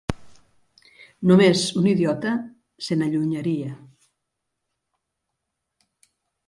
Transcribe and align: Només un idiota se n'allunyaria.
Només 1.31 1.61
un 1.81 1.85
idiota 1.91 2.33
se 2.87 2.99
n'allunyaria. 3.01 3.71